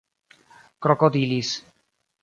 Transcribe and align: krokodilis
krokodilis 0.83 1.49